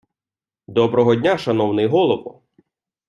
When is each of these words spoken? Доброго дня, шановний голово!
Доброго 0.67 1.15
дня, 1.15 1.37
шановний 1.37 1.85
голово! 1.87 2.41